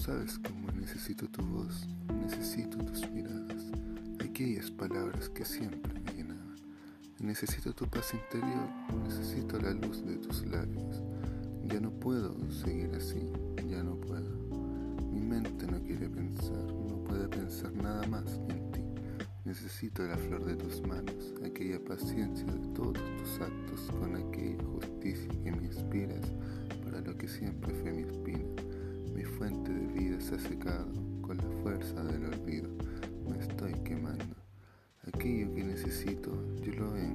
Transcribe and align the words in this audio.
Necesito 0.00 1.28
tu 1.28 1.42
voz, 1.42 1.86
necesito 2.22 2.78
tus 2.78 3.10
miradas, 3.10 3.70
aquellas 4.18 4.70
palabras 4.70 5.28
que 5.28 5.44
siempre 5.44 5.92
me 6.00 6.12
llenaban. 6.14 6.56
Necesito 7.18 7.74
tu 7.74 7.86
paz 7.86 8.14
interior, 8.14 8.66
necesito 9.04 9.60
la 9.60 9.72
luz 9.72 10.02
de 10.06 10.16
tus 10.16 10.46
labios. 10.46 11.02
Ya 11.66 11.80
no 11.80 11.90
puedo 11.90 12.34
seguir 12.50 12.90
así, 12.96 13.30
ya 13.68 13.82
no 13.82 13.94
puedo. 13.96 14.30
Mi 15.12 15.20
mente 15.20 15.66
no 15.66 15.82
quiere 15.82 16.08
pensar, 16.08 16.64
no 16.64 17.04
puede 17.04 17.28
pensar 17.28 17.70
nada 17.74 18.06
más 18.06 18.40
en 18.48 18.72
ti. 18.72 18.80
Necesito 19.44 20.02
la 20.06 20.16
flor 20.16 20.46
de 20.46 20.56
tus 20.56 20.80
manos, 20.80 21.34
aquella 21.44 21.78
paciencia 21.78 22.46
de 22.46 22.68
todos 22.68 22.98
tus 23.18 23.38
actos, 23.38 23.90
con 23.98 24.16
aquella 24.16 24.64
justicia 24.64 25.28
que 25.44 25.52
me 25.52 25.66
inspiras 25.66 26.32
para 26.84 27.02
lo 27.02 27.16
que 27.18 27.28
siempre 27.28 27.74
fue 27.74 27.92
mi 27.92 27.99
se 30.30 30.38
secado 30.38 30.86
con 31.22 31.38
la 31.38 31.62
fuerza 31.62 32.04
del 32.04 32.24
olvido. 32.26 32.68
Me 33.28 33.36
estoy 33.38 33.72
quemando. 33.82 34.36
Aquello 35.12 35.52
que 35.52 35.64
necesito, 35.64 36.30
yo 36.62 36.72
lo 36.74 36.96
encontrado 36.96 37.09